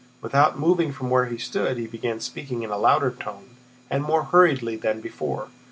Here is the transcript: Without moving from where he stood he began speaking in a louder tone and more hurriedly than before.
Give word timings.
Without 0.19 0.57
moving 0.57 0.91
from 0.91 1.11
where 1.11 1.25
he 1.27 1.37
stood 1.37 1.77
he 1.77 1.85
began 1.85 2.19
speaking 2.19 2.63
in 2.63 2.71
a 2.71 2.77
louder 2.79 3.11
tone 3.11 3.51
and 3.87 4.01
more 4.01 4.23
hurriedly 4.23 4.75
than 4.75 4.99
before. 4.99 5.49